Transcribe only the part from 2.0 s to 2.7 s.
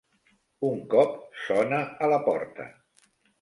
a la porta.